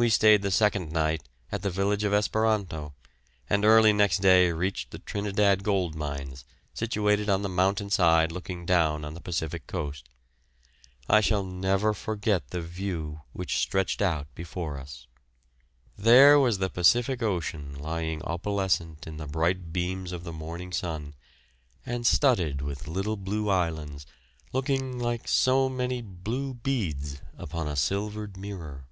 We 0.00 0.08
stayed 0.08 0.40
the 0.40 0.50
second 0.50 0.90
night 0.92 1.24
at 1.52 1.60
the 1.60 1.68
village 1.68 2.04
of 2.04 2.14
Esperanto, 2.14 2.94
and 3.50 3.66
early 3.66 3.92
next 3.92 4.20
day 4.20 4.50
reached 4.50 4.92
the 4.92 4.98
Trinidad 4.98 5.62
gold 5.62 5.94
mines, 5.94 6.46
situated 6.72 7.28
on 7.28 7.42
the 7.42 7.50
mountain 7.50 7.90
side 7.90 8.32
looking 8.32 8.64
down 8.64 9.04
on 9.04 9.12
the 9.12 9.20
Pacific 9.20 9.66
coast. 9.66 10.08
I 11.06 11.20
shall 11.20 11.44
never 11.44 11.92
forget 11.92 12.48
the 12.48 12.62
view 12.62 13.20
which 13.34 13.58
stretched 13.58 14.00
out 14.00 14.26
before 14.34 14.78
us. 14.78 15.06
There 15.98 16.38
was 16.38 16.56
the 16.56 16.70
Pacific 16.70 17.22
Ocean 17.22 17.74
lying 17.78 18.22
opalescent 18.24 19.06
in 19.06 19.18
the 19.18 19.26
bright 19.26 19.70
beams 19.70 20.12
of 20.12 20.24
the 20.24 20.32
morning 20.32 20.72
sun, 20.72 21.12
and 21.84 22.06
studded 22.06 22.62
with 22.62 22.88
little 22.88 23.18
blue 23.18 23.50
islands, 23.50 24.06
looking 24.50 24.98
like 24.98 25.28
so 25.28 25.68
many 25.68 26.00
blue 26.00 26.54
beads 26.54 27.20
upon 27.36 27.68
a 27.68 27.76
silvered 27.76 28.38
mirror. 28.38 28.86